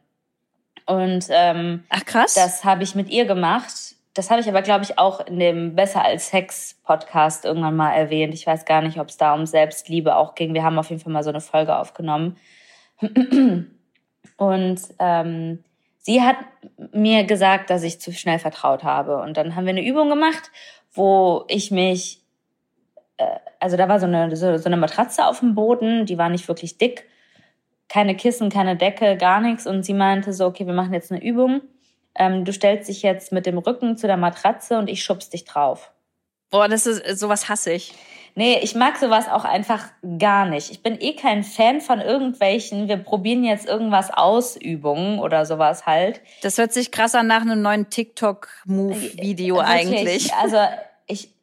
[0.85, 2.35] Und ähm, Ach krass.
[2.35, 5.75] Das habe ich mit ihr gemacht das habe ich aber, glaube ich, auch in dem
[5.75, 8.33] Besser als Sex Podcast irgendwann mal erwähnt.
[8.33, 10.53] Ich weiß gar nicht, ob es da um Selbstliebe auch ging.
[10.53, 12.37] Wir haben auf jeden Fall mal so eine Folge aufgenommen.
[14.37, 15.63] Und ähm,
[15.97, 16.37] sie hat
[16.93, 19.17] mir gesagt, dass ich zu schnell vertraut habe.
[19.17, 20.49] Und dann haben wir eine Übung gemacht,
[20.93, 22.21] wo ich mich,
[23.59, 26.47] also da war so eine, so, so eine Matratze auf dem Boden, die war nicht
[26.47, 27.07] wirklich dick.
[27.87, 29.67] Keine Kissen, keine Decke, gar nichts.
[29.67, 31.61] Und sie meinte so, okay, wir machen jetzt eine Übung
[32.15, 35.45] ähm, du stellst dich jetzt mit dem Rücken zu der Matratze und ich schubst dich
[35.45, 35.91] drauf.
[36.49, 37.93] Boah, das ist sowas hasse ich.
[38.37, 39.87] Nee, ich mag sowas auch einfach
[40.19, 40.69] gar nicht.
[40.69, 45.85] Ich bin eh kein Fan von irgendwelchen, wir probieren jetzt irgendwas aus Übungen oder sowas
[45.85, 46.21] halt.
[46.41, 50.33] Das hört sich krass an nach einem neuen TikTok-Move-Video eigentlich.
[50.33, 50.57] Also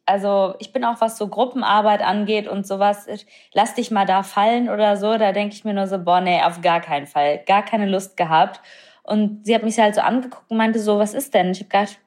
[0.05, 3.07] also ich bin auch, was so Gruppenarbeit angeht und sowas,
[3.53, 6.41] lass dich mal da fallen oder so, da denke ich mir nur so, boah, nee,
[6.41, 7.39] auf gar keinen Fall.
[7.45, 8.59] Gar keine Lust gehabt.
[9.03, 11.51] Und sie hat mich halt so angeguckt und meinte so, was ist denn?
[11.51, 11.99] Ich habe gedacht,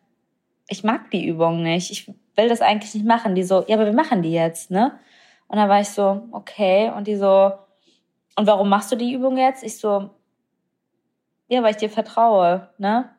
[0.68, 1.90] ich mag die Übung nicht.
[1.90, 3.34] Ich will das eigentlich nicht machen.
[3.34, 4.98] Die so, ja, aber wir machen die jetzt, ne?
[5.48, 6.90] Und dann war ich so, okay.
[6.90, 7.52] Und die so,
[8.36, 9.62] und warum machst du die Übung jetzt?
[9.62, 10.10] Ich so,
[11.48, 13.10] ja, weil ich dir vertraue, ne?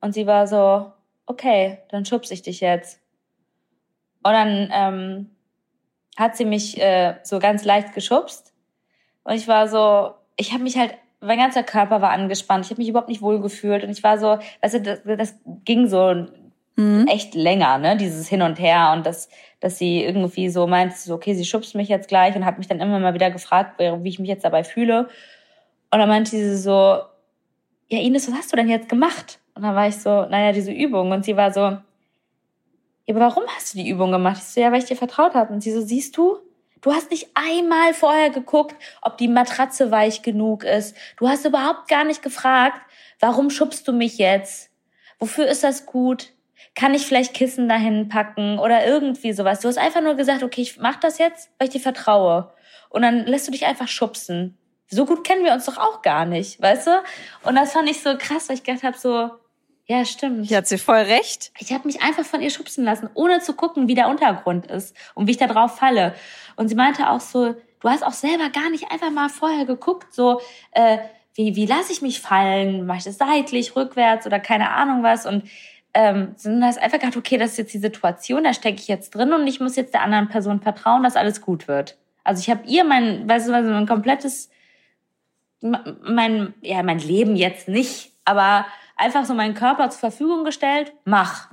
[0.00, 0.92] Und sie war so,
[1.26, 3.00] okay, dann schubse ich dich jetzt.
[4.22, 5.30] Und dann ähm,
[6.16, 8.52] hat sie mich äh, so ganz leicht geschubst.
[9.24, 12.64] Und ich war so, ich habe mich halt mein ganzer Körper war angespannt.
[12.64, 15.34] Ich habe mich überhaupt nicht wohl gefühlt und ich war so, weißt du, das, das
[15.64, 16.26] ging so
[16.76, 17.06] mhm.
[17.08, 19.28] echt länger, ne, dieses Hin und Her und das,
[19.60, 22.68] dass sie irgendwie so meint, so, okay, sie schubst mich jetzt gleich und hat mich
[22.68, 25.08] dann immer mal wieder gefragt, wie ich mich jetzt dabei fühle.
[25.90, 27.00] Und dann meinte sie so,
[27.88, 29.40] ja Ines, was hast du denn jetzt gemacht?
[29.54, 31.10] Und dann war ich so, naja, diese Übung.
[31.10, 31.78] Und sie war so,
[33.08, 34.36] ja, aber warum hast du die Übung gemacht?
[34.38, 35.50] Ich so, ja, weil ich dir vertraut habe.
[35.52, 36.40] Und sie so, siehst du,
[36.82, 40.94] du hast nicht einmal vorher geguckt, ob die Matratze weich genug ist.
[41.16, 42.82] Du hast überhaupt gar nicht gefragt,
[43.18, 44.70] warum schubst du mich jetzt?
[45.18, 46.34] Wofür ist das gut?
[46.74, 49.60] Kann ich vielleicht Kissen dahin packen oder irgendwie sowas?
[49.60, 52.52] Du hast einfach nur gesagt, okay, ich mach das jetzt, weil ich dir vertraue.
[52.90, 54.58] Und dann lässt du dich einfach schubsen.
[54.90, 57.02] So gut kennen wir uns doch auch gar nicht, weißt du?
[57.44, 59.30] Und das fand ich so krass, weil ich gedacht habe, so,
[59.88, 60.46] ja, stimmt.
[60.46, 61.50] Hier hat sie voll recht.
[61.58, 64.94] Ich habe mich einfach von ihr schubsen lassen, ohne zu gucken, wie der Untergrund ist
[65.14, 66.14] und wie ich da drauf falle.
[66.56, 70.12] Und sie meinte auch so, du hast auch selber gar nicht einfach mal vorher geguckt,
[70.12, 70.40] so,
[70.72, 70.98] äh,
[71.34, 72.84] wie, wie lasse ich mich fallen?
[72.84, 75.24] Mache ich das seitlich, rückwärts oder keine Ahnung was?
[75.24, 75.44] Und
[75.94, 79.14] ähm, sondern hast einfach gedacht, okay, das ist jetzt die Situation, da stecke ich jetzt
[79.14, 81.96] drin und ich muss jetzt der anderen Person vertrauen, dass alles gut wird.
[82.24, 84.50] Also ich habe ihr mein, weißt du, mein komplettes,
[85.60, 88.66] mein, ja, mein Leben jetzt nicht, aber
[88.98, 91.50] einfach so meinen Körper zur Verfügung gestellt, mach.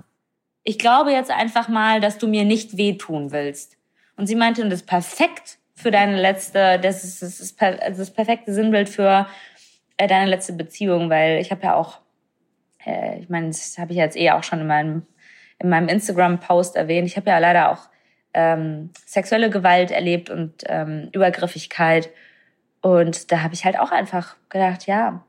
[0.63, 3.77] Ich glaube jetzt einfach mal, dass du mir nicht wehtun willst.
[4.17, 8.53] Und sie meinte, das ist perfekt für deine letzte, das ist das, ist das perfekte
[8.53, 9.27] Sinnbild für
[9.97, 11.99] äh, deine letzte Beziehung, weil ich habe ja auch,
[12.85, 15.05] äh, ich meine, das habe ich jetzt eh auch schon in meinem,
[15.59, 17.89] in meinem Instagram-Post erwähnt, ich habe ja leider auch
[18.33, 22.09] ähm, sexuelle Gewalt erlebt und ähm, Übergriffigkeit.
[22.81, 25.24] Und da habe ich halt auch einfach gedacht, ja,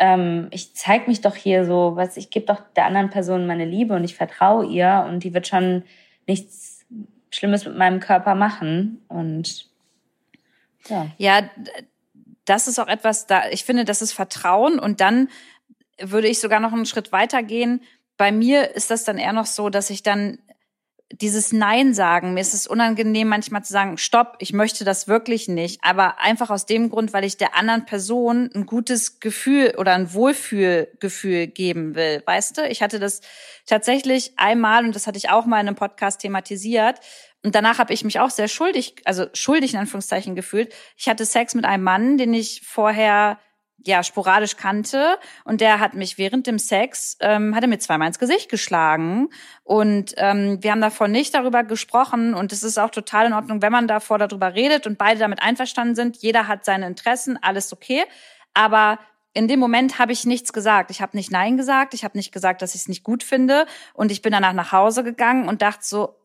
[0.00, 3.66] ähm, ich zeige mich doch hier so, was ich gebe doch der anderen Person meine
[3.66, 5.84] Liebe und ich vertraue ihr und die wird schon
[6.26, 6.86] nichts
[7.30, 9.04] Schlimmes mit meinem Körper machen.
[9.08, 9.66] Und
[10.88, 11.06] ja.
[11.18, 11.42] Ja,
[12.46, 15.28] das ist auch etwas, da ich finde, das ist Vertrauen und dann
[16.00, 17.82] würde ich sogar noch einen Schritt weiter gehen.
[18.16, 20.38] Bei mir ist das dann eher noch so, dass ich dann
[21.12, 25.48] dieses Nein sagen, mir ist es unangenehm manchmal zu sagen, stopp, ich möchte das wirklich
[25.48, 29.94] nicht, aber einfach aus dem Grund, weil ich der anderen Person ein gutes Gefühl oder
[29.94, 32.68] ein Wohlfühlgefühl geben will, weißt du?
[32.68, 33.22] Ich hatte das
[33.66, 37.00] tatsächlich einmal und das hatte ich auch mal in einem Podcast thematisiert
[37.42, 40.72] und danach habe ich mich auch sehr schuldig, also schuldig in Anführungszeichen gefühlt.
[40.96, 43.38] Ich hatte Sex mit einem Mann, den ich vorher
[43.86, 48.08] ja sporadisch kannte und der hat mich während dem Sex ähm, hat er mir zweimal
[48.08, 49.28] ins Gesicht geschlagen
[49.62, 53.62] und ähm, wir haben davor nicht darüber gesprochen und es ist auch total in Ordnung,
[53.62, 56.18] wenn man davor darüber redet und beide damit einverstanden sind.
[56.18, 58.04] Jeder hat seine Interessen, alles okay,
[58.54, 58.98] aber
[59.32, 60.90] in dem Moment habe ich nichts gesagt.
[60.90, 61.94] Ich habe nicht Nein gesagt.
[61.94, 63.66] Ich habe nicht gesagt, dass ich es nicht gut finde.
[63.94, 66.19] Und ich bin danach nach Hause gegangen und dachte so,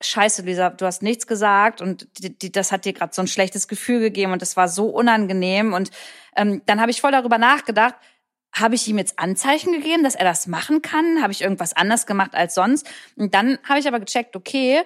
[0.00, 3.28] Scheiße, Lisa, du hast nichts gesagt und die, die, das hat dir gerade so ein
[3.28, 5.72] schlechtes Gefühl gegeben und das war so unangenehm.
[5.72, 5.90] Und
[6.36, 7.94] ähm, dann habe ich voll darüber nachgedacht,
[8.52, 11.22] habe ich ihm jetzt Anzeichen gegeben, dass er das machen kann?
[11.22, 12.86] Habe ich irgendwas anders gemacht als sonst?
[13.16, 14.82] Und dann habe ich aber gecheckt, okay,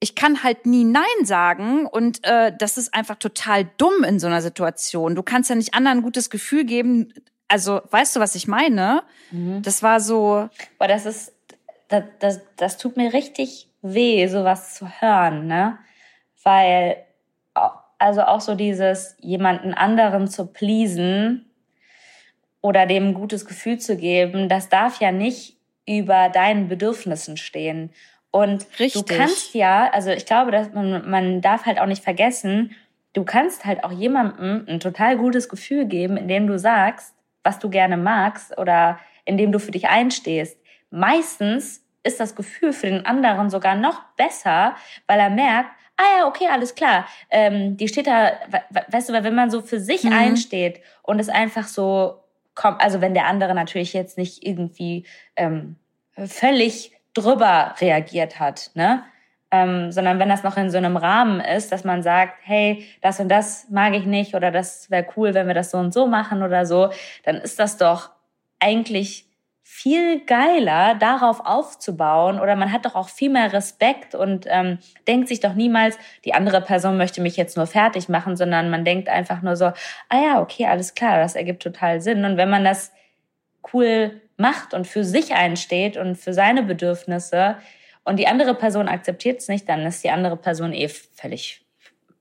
[0.00, 4.28] ich kann halt nie Nein sagen und äh, das ist einfach total dumm in so
[4.28, 5.16] einer Situation.
[5.16, 7.12] Du kannst ja nicht anderen ein gutes Gefühl geben.
[7.48, 9.02] Also, weißt du, was ich meine?
[9.32, 9.62] Mhm.
[9.62, 10.48] Das war so.
[10.78, 11.32] Boah, das ist,
[11.88, 15.78] das, das, das tut mir richtig weh, sowas zu hören, ne?
[16.42, 17.04] Weil,
[17.98, 21.50] also auch so dieses, jemanden anderen zu pleasen
[22.60, 27.90] oder dem ein gutes Gefühl zu geben, das darf ja nicht über deinen Bedürfnissen stehen.
[28.30, 28.92] Und Richtig.
[28.92, 32.74] du kannst ja, also ich glaube, dass man, man darf halt auch nicht vergessen,
[33.14, 37.70] du kannst halt auch jemandem ein total gutes Gefühl geben, indem du sagst, was du
[37.70, 40.58] gerne magst oder indem du für dich einstehst.
[40.90, 44.74] Meistens ist das Gefühl für den anderen sogar noch besser,
[45.06, 47.06] weil er merkt, ah ja, okay, alles klar.
[47.30, 48.32] Ähm, die steht da,
[48.88, 50.12] weißt du, wenn man so für sich mhm.
[50.12, 52.22] einsteht und es einfach so
[52.54, 55.04] kommt, also wenn der andere natürlich jetzt nicht irgendwie
[55.36, 55.76] ähm,
[56.26, 59.04] völlig drüber reagiert hat, ne?
[59.50, 63.18] Ähm, sondern wenn das noch in so einem Rahmen ist, dass man sagt, hey, das
[63.18, 66.06] und das mag ich nicht oder das wäre cool, wenn wir das so und so
[66.06, 66.90] machen oder so,
[67.24, 68.10] dann ist das doch
[68.60, 69.27] eigentlich
[69.70, 75.28] viel geiler, darauf aufzubauen oder man hat doch auch viel mehr Respekt und ähm, denkt
[75.28, 79.10] sich doch niemals, die andere Person möchte mich jetzt nur fertig machen, sondern man denkt
[79.10, 82.24] einfach nur so, ah ja, okay, alles klar, das ergibt total Sinn.
[82.24, 82.92] Und wenn man das
[83.74, 87.56] cool macht und für sich einsteht und für seine Bedürfnisse
[88.04, 91.60] und die andere Person akzeptiert es nicht, dann ist die andere Person eh völlig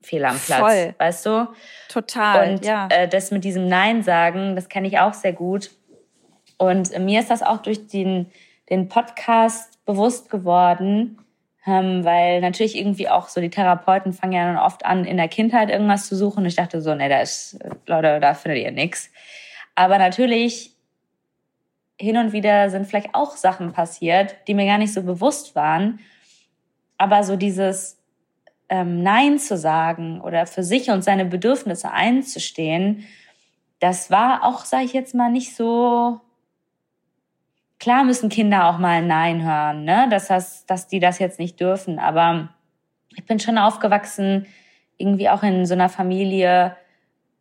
[0.01, 0.95] fehl am Platz, Voll.
[0.97, 1.47] weißt du?
[1.88, 2.51] Total.
[2.51, 2.89] Und ja.
[2.91, 5.71] äh, das mit diesem Nein sagen, das kenne ich auch sehr gut
[6.58, 8.28] und mir ist das auch durch den,
[8.70, 11.20] den Podcast bewusst geworden,
[11.65, 15.28] ähm, weil natürlich irgendwie auch so die Therapeuten fangen ja dann oft an, in der
[15.28, 16.46] Kindheit irgendwas zu suchen.
[16.46, 19.12] Ich dachte so, nee, da ist, Leute, da findet ihr nichts.
[19.76, 20.74] Aber natürlich
[22.00, 26.00] hin und wieder sind vielleicht auch Sachen passiert, die mir gar nicht so bewusst waren.
[26.98, 27.98] Aber so dieses
[28.70, 33.06] ähm, Nein zu sagen oder für sich und seine Bedürfnisse einzustehen,
[33.80, 36.20] das war auch, sage ich jetzt mal, nicht so.
[37.79, 40.07] Klar müssen Kinder auch mal Nein hören, ne?
[40.09, 41.99] Dass, das, dass die das jetzt nicht dürfen.
[41.99, 42.49] Aber
[43.15, 44.47] ich bin schon aufgewachsen,
[44.97, 46.75] irgendwie auch in so einer Familie,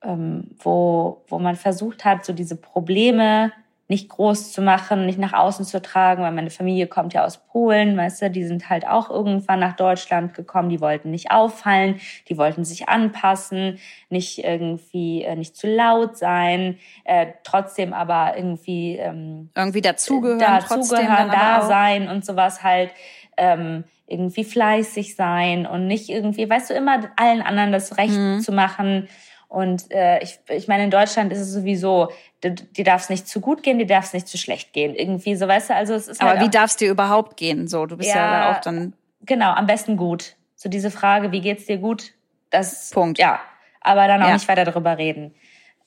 [0.02, 3.52] ähm, wo, wo man versucht hat, so diese Probleme
[3.88, 7.38] nicht groß zu machen, nicht nach außen zu tragen, weil meine Familie kommt ja aus
[7.38, 12.00] Polen, weißt du, die sind halt auch irgendwann nach Deutschland gekommen, die wollten nicht auffallen,
[12.28, 18.96] die wollten sich anpassen, nicht irgendwie äh, nicht zu laut sein, äh, trotzdem aber irgendwie
[18.96, 22.90] ähm, irgendwie dazugehören, dazugehören, da sein und sowas halt
[23.36, 28.40] ähm, irgendwie fleißig sein und nicht irgendwie, weißt du, immer allen anderen das Recht mhm.
[28.40, 29.08] zu machen
[29.48, 32.10] und äh, ich, ich meine, in Deutschland ist es sowieso,
[32.42, 34.94] dir darf es nicht zu gut gehen, dir darf es nicht zu schlecht gehen.
[34.94, 37.68] Irgendwie so, weißt du, also es ist Aber halt wie darf es dir überhaupt gehen?
[37.68, 38.94] So, du bist ja, ja auch dann.
[39.22, 40.36] Genau, am besten gut.
[40.56, 42.12] So diese Frage, wie geht's dir gut?
[42.50, 43.18] Das Punkt.
[43.18, 43.40] Ja,
[43.80, 44.34] aber dann auch ja.
[44.34, 45.34] nicht weiter darüber reden.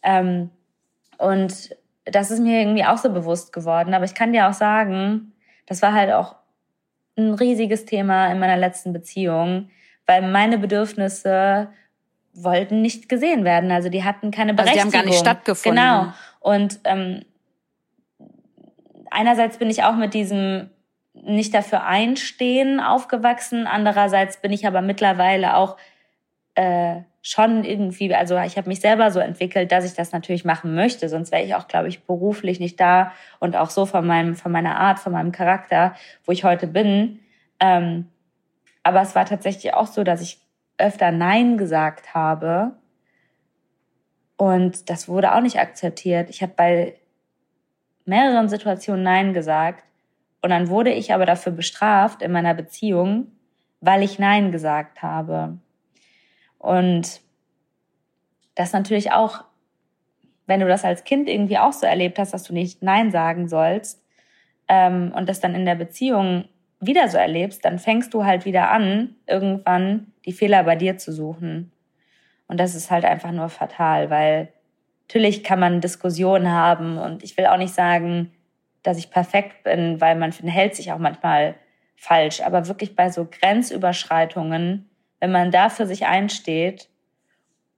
[0.03, 0.51] Ähm,
[1.17, 3.93] und das ist mir irgendwie auch so bewusst geworden.
[3.93, 5.33] Aber ich kann dir auch sagen,
[5.65, 6.35] das war halt auch
[7.17, 9.69] ein riesiges Thema in meiner letzten Beziehung,
[10.05, 11.69] weil meine Bedürfnisse
[12.43, 13.71] wollten nicht gesehen werden.
[13.71, 14.85] Also die hatten keine Berechtigung.
[14.85, 15.83] Also die haben gar nicht stattgefunden.
[15.83, 16.13] Genau.
[16.39, 17.21] Und ähm,
[19.11, 20.69] einerseits bin ich auch mit diesem
[21.13, 23.67] nicht dafür einstehen aufgewachsen.
[23.67, 25.77] Andererseits bin ich aber mittlerweile auch
[26.55, 30.75] äh, schon irgendwie, also ich habe mich selber so entwickelt, dass ich das natürlich machen
[30.75, 31.09] möchte.
[31.09, 34.51] Sonst wäre ich auch, glaube ich, beruflich nicht da und auch so von meinem, von
[34.51, 37.19] meiner Art, von meinem Charakter, wo ich heute bin.
[37.59, 38.07] Ähm,
[38.83, 40.39] aber es war tatsächlich auch so, dass ich
[40.79, 42.71] öfter Nein gesagt habe.
[44.37, 46.29] Und das wurde auch nicht akzeptiert.
[46.29, 46.95] Ich habe bei
[48.05, 49.83] mehreren Situationen Nein gesagt.
[50.41, 53.27] Und dann wurde ich aber dafür bestraft in meiner Beziehung,
[53.81, 55.57] weil ich Nein gesagt habe.
[56.57, 57.21] Und
[58.55, 59.43] das natürlich auch,
[60.45, 63.47] wenn du das als Kind irgendwie auch so erlebt hast, dass du nicht Nein sagen
[63.47, 64.01] sollst
[64.69, 66.45] ähm, und das dann in der Beziehung
[66.79, 71.11] wieder so erlebst, dann fängst du halt wieder an, irgendwann die Fehler bei dir zu
[71.11, 71.71] suchen.
[72.47, 74.53] Und das ist halt einfach nur fatal, weil
[75.07, 78.31] natürlich kann man Diskussionen haben und ich will auch nicht sagen,
[78.83, 81.55] dass ich perfekt bin, weil man hält sich auch manchmal
[81.95, 82.41] falsch.
[82.41, 84.87] Aber wirklich bei so Grenzüberschreitungen,
[85.19, 86.89] wenn man da für sich einsteht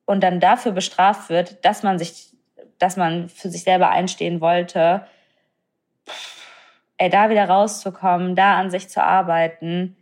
[0.03, 2.35] und dann dafür bestraft wird, dass man sich,
[2.79, 5.07] dass man für sich selber einstehen wollte,
[6.97, 9.95] ey, da wieder rauszukommen, da an sich zu arbeiten,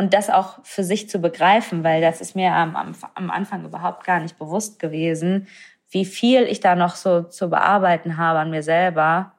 [0.00, 3.66] und das auch für sich zu begreifen, weil das ist mir am, am, am Anfang
[3.66, 5.46] überhaupt gar nicht bewusst gewesen,
[5.90, 9.34] wie viel ich da noch so zu bearbeiten habe an mir selber.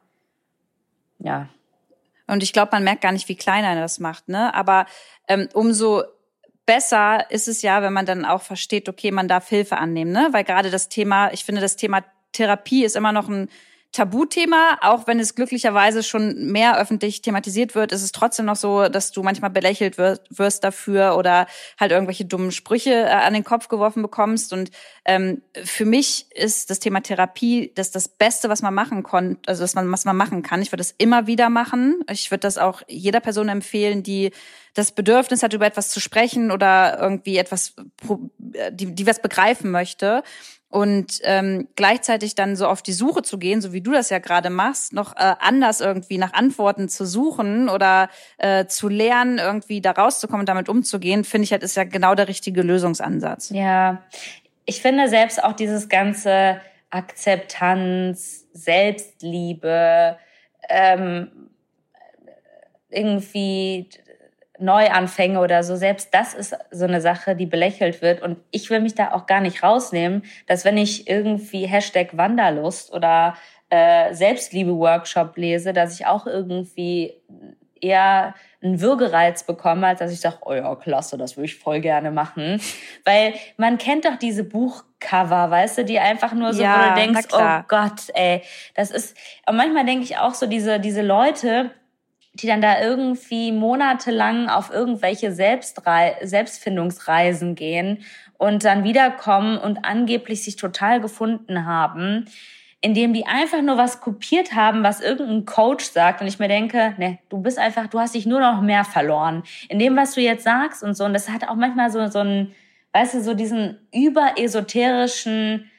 [1.18, 1.48] Ja.
[2.28, 4.54] Und ich glaube, man merkt gar nicht, wie klein einer das macht, ne?
[4.54, 4.86] Aber
[5.28, 6.04] ähm, umso
[6.68, 10.28] besser ist es ja, wenn man dann auch versteht, okay, man darf Hilfe annehmen, ne?
[10.30, 13.50] Weil gerade das Thema, ich finde, das Thema Therapie ist immer noch ein
[13.92, 18.88] Tabuthema, auch wenn es glücklicherweise schon mehr öffentlich thematisiert wird, ist es trotzdem noch so,
[18.88, 21.46] dass du manchmal belächelt wirst dafür oder
[21.78, 24.54] halt irgendwelche dummen Sprüche äh, an den Kopf geworfen bekommst.
[24.54, 24.72] Und
[25.04, 29.64] ähm, für mich ist das Thema Therapie das das Beste, was man machen konnte, also
[29.64, 30.62] was man, was man machen kann.
[30.62, 32.02] Ich würde das immer wieder machen.
[32.10, 34.32] Ich würde das auch jeder Person empfehlen, die
[34.74, 37.76] das Bedürfnis hat, über etwas zu sprechen oder irgendwie etwas,
[38.54, 40.24] äh, die, die was begreifen möchte
[40.72, 44.20] und ähm, gleichzeitig dann so auf die Suche zu gehen, so wie du das ja
[44.20, 49.82] gerade machst, noch äh, anders irgendwie nach Antworten zu suchen oder äh, zu lernen, irgendwie
[49.82, 53.50] da rauszukommen damit umzugehen, finde ich halt ist ja genau der richtige Lösungsansatz.
[53.50, 54.02] Ja,
[54.66, 60.18] ich finde selbst auch dieses ganze Akzeptanz, Selbstliebe,
[60.70, 61.50] ähm,
[62.90, 63.90] irgendwie
[64.62, 68.22] Neuanfänge oder so, selbst das ist so eine Sache, die belächelt wird.
[68.22, 72.94] Und ich will mich da auch gar nicht rausnehmen, dass wenn ich irgendwie Hashtag Wanderlust
[72.94, 73.36] oder
[73.70, 77.14] äh, Selbstliebe-Workshop lese, dass ich auch irgendwie
[77.82, 81.80] eher einen Würgereiz bekomme, als dass ich sage, oh ja, klasse, das würde ich voll
[81.80, 82.62] gerne machen.
[83.06, 87.02] Weil man kennt doch diese Buchcover, weißt du, die einfach nur so, ja, wo du
[87.02, 88.44] denkst, oh Gott, ey,
[88.76, 91.72] das ist, und manchmal denke ich auch so, diese, diese Leute,
[92.34, 98.04] die dann da irgendwie monatelang auf irgendwelche Selbstrei Selbstfindungsreisen gehen
[98.38, 102.26] und dann wiederkommen und angeblich sich total gefunden haben,
[102.80, 106.22] indem die einfach nur was kopiert haben, was irgendein Coach sagt.
[106.22, 109.44] Und ich mir denke, ne, du bist einfach, du hast dich nur noch mehr verloren.
[109.70, 111.04] In dem, was du jetzt sagst und so.
[111.06, 112.56] Und das hat auch manchmal so so ein,
[112.94, 115.70] weißt du, so diesen überesoterischen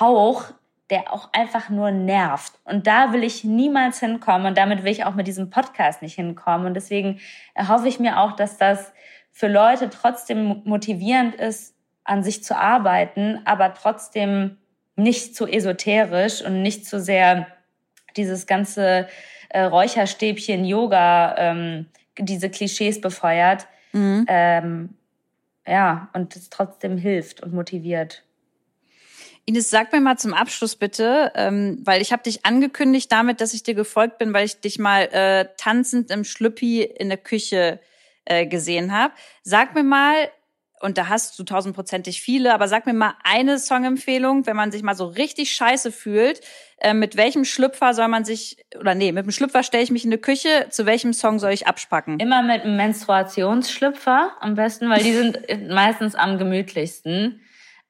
[0.00, 0.46] Hauch,
[0.90, 2.52] der auch einfach nur nervt.
[2.64, 6.14] Und da will ich niemals hinkommen und damit will ich auch mit diesem Podcast nicht
[6.14, 6.66] hinkommen.
[6.66, 7.20] Und deswegen
[7.54, 8.92] erhoffe ich mir auch, dass das
[9.32, 11.74] für Leute trotzdem motivierend ist,
[12.04, 14.58] an sich zu arbeiten, aber trotzdem
[14.94, 17.48] nicht zu esoterisch und nicht zu sehr
[18.16, 19.08] dieses ganze
[19.50, 21.86] äh, Räucherstäbchen Yoga, ähm,
[22.18, 23.66] diese Klischees befeuert.
[23.92, 24.24] Mhm.
[24.28, 24.94] Ähm,
[25.66, 28.22] ja, und es trotzdem hilft und motiviert.
[29.48, 33.54] Ines, sag mir mal zum Abschluss bitte, ähm, weil ich habe dich angekündigt damit, dass
[33.54, 37.78] ich dir gefolgt bin, weil ich dich mal äh, tanzend im Schlüppi in der Küche
[38.24, 39.14] äh, gesehen habe.
[39.44, 40.16] Sag mir mal,
[40.80, 44.82] und da hast du tausendprozentig viele, aber sag mir mal eine Songempfehlung, wenn man sich
[44.82, 46.40] mal so richtig scheiße fühlt,
[46.78, 50.04] äh, mit welchem Schlüpfer soll man sich, oder nee, mit dem Schlüpfer stelle ich mich
[50.04, 52.18] in die Küche, zu welchem Song soll ich abspacken?
[52.18, 55.38] Immer mit einem Menstruationsschlüpfer am besten, weil die sind
[55.68, 57.40] meistens am gemütlichsten.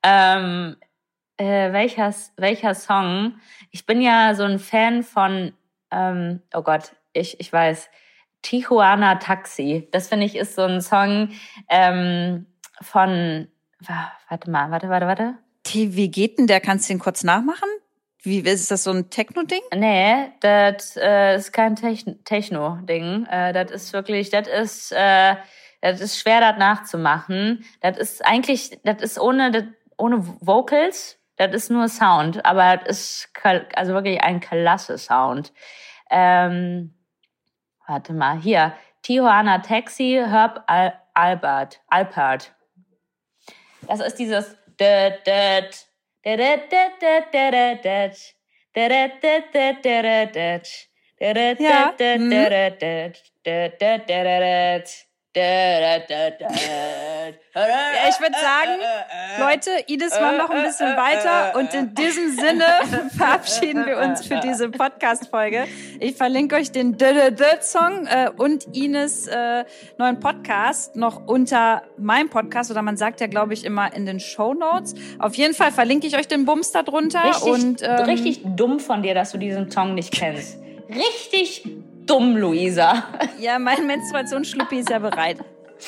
[0.03, 0.77] Ähm,
[1.37, 3.35] äh, welcher, welcher Song?
[3.71, 5.53] Ich bin ja so ein Fan von,
[5.91, 7.89] ähm, oh Gott, ich, ich weiß,
[8.43, 9.89] Tijuana Taxi.
[9.91, 11.31] Das finde ich ist so ein Song
[11.69, 12.47] ähm,
[12.81, 13.49] von,
[14.29, 15.35] warte mal, warte, warte, warte.
[15.73, 16.61] Wie geht denn der?
[16.61, 17.69] Kannst du den kurz nachmachen?
[18.23, 19.63] Wie ist das so ein Techno-Ding?
[19.75, 23.27] Nee, das äh, ist kein Techno-Ding.
[23.27, 25.37] Äh, das ist wirklich, das ist, äh,
[25.81, 27.65] das ist schwer, das nachzumachen.
[27.81, 29.65] Das ist eigentlich, das ist ohne, das,
[29.97, 31.19] ohne Vocals.
[31.37, 33.29] Das ist nur Sound, aber das ist
[33.75, 35.53] also wirklich ein klasse Sound.
[36.11, 36.95] Ähm,
[37.87, 38.73] warte mal, hier.
[39.03, 41.81] Tijuana Taxi, Herb Al Albert.
[41.89, 42.53] Alpert.
[43.87, 44.57] Das ist dieses
[56.41, 57.16] ja.
[57.55, 58.81] Ja, ich würde sagen,
[59.39, 62.65] Leute, Ines macht noch ein bisschen weiter und in diesem Sinne
[63.17, 65.67] verabschieden wir uns für diese Podcast-Folge.
[66.01, 66.97] Ich verlinke euch den
[67.61, 69.65] Song äh, und Ines äh,
[69.99, 74.21] neuen Podcast noch unter meinem Podcast oder man sagt ja, glaube ich, immer in den
[74.21, 74.95] Show Notes.
[75.19, 77.25] Auf jeden Fall verlinke ich euch den Bums da drunter.
[77.25, 80.59] Richtig, und, ähm, richtig dumm von dir, dass du diesen Song nicht kennst.
[80.89, 81.65] Richtig
[82.07, 83.05] dumm, Luisa.
[83.39, 85.39] Ja, mein Menstruationsschluppi ist ja bereit.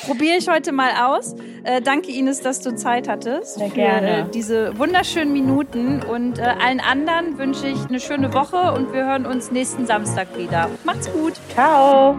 [0.05, 1.35] Probiere ich heute mal aus.
[1.63, 3.55] Äh, danke Ines, dass du Zeit hattest.
[3.55, 4.07] Sehr gerne.
[4.07, 6.01] Für, äh, diese wunderschönen Minuten.
[6.03, 10.37] Und äh, allen anderen wünsche ich eine schöne Woche und wir hören uns nächsten Samstag
[10.37, 10.69] wieder.
[10.83, 11.33] Macht's gut.
[11.53, 12.17] Ciao.